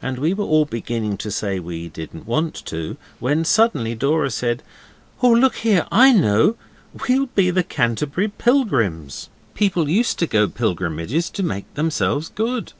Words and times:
And 0.00 0.18
we 0.18 0.32
were 0.32 0.46
all 0.46 0.64
beginning 0.64 1.18
to 1.18 1.30
say 1.30 1.58
we 1.60 1.90
didn't 1.90 2.26
want 2.26 2.54
to, 2.64 2.96
when 3.18 3.44
suddenly 3.44 3.94
Dora 3.94 4.30
said, 4.30 4.62
'Oh, 5.22 5.30
look 5.32 5.56
here! 5.56 5.86
I 5.92 6.14
know. 6.14 6.56
We'll 7.06 7.26
be 7.26 7.50
the 7.50 7.62
Canterbury 7.62 8.28
Pilgrims. 8.28 9.28
People 9.52 9.90
used 9.90 10.18
to 10.20 10.26
go 10.26 10.48
pilgrimages 10.48 11.28
to 11.28 11.42
make 11.42 11.74
themselves 11.74 12.30
good. 12.30 12.72